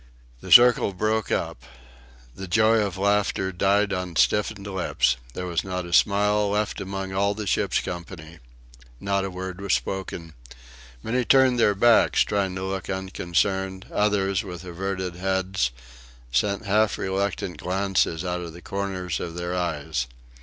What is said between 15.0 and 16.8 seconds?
heads, sent